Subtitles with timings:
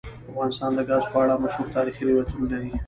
[0.31, 2.71] افغانستان د ګاز په اړه مشهور تاریخی روایتونه لري.